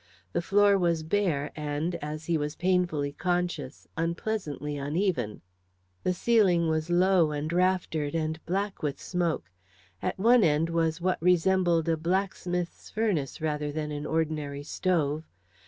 The 0.33 0.41
floor 0.41 0.79
was 0.79 1.03
bare, 1.03 1.51
and, 1.55 1.93
as 2.01 2.25
he 2.25 2.35
was 2.35 2.55
painfully 2.55 3.11
conscious, 3.11 3.87
unpleasantly 3.95 4.75
uneven. 4.75 5.41
The 6.01 6.15
ceiling 6.15 6.67
was 6.69 6.89
low 6.89 7.29
and 7.31 7.53
raftered, 7.53 8.15
and 8.15 8.43
black 8.47 8.81
with 8.81 8.99
smoke. 8.99 9.51
At 10.01 10.17
one 10.17 10.43
end 10.43 10.71
was 10.71 11.01
what 11.01 11.21
resembled 11.21 11.87
a 11.87 11.97
blacksmith's 11.97 12.89
furnace 12.89 13.41
rather 13.41 13.71
than 13.71 13.91
an 13.91 14.07
ordinary 14.07 14.63
stove. 14.63 15.27